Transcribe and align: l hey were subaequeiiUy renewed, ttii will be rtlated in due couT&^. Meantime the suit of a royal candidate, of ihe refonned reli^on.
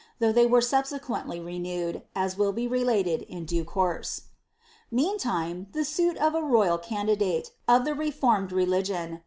l 0.19 0.33
hey 0.33 0.47
were 0.47 0.61
subaequeiiUy 0.61 1.45
renewed, 1.45 2.01
ttii 2.15 2.35
will 2.35 2.51
be 2.51 2.67
rtlated 2.67 3.21
in 3.27 3.45
due 3.45 3.63
couT&^. 3.63 4.23
Meantime 4.89 5.67
the 5.73 5.85
suit 5.85 6.17
of 6.17 6.33
a 6.33 6.41
royal 6.41 6.79
candidate, 6.79 7.51
of 7.67 7.83
ihe 7.87 7.93
refonned 7.95 8.49
reli^on. 8.49 9.19